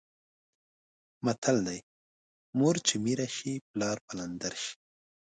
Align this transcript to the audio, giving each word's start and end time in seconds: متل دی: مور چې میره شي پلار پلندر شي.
متل 1.25 1.57
دی: 1.67 1.79
مور 2.57 2.75
چې 2.87 2.95
میره 3.05 3.27
شي 3.35 3.53
پلار 3.71 3.97
پلندر 4.07 4.53
شي. 4.63 4.73